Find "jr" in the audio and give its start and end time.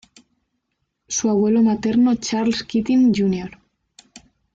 3.15-3.55